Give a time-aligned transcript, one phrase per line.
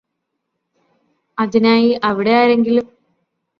[1.37, 2.87] അതിനായി അവിടെ ആരെങ്കിലും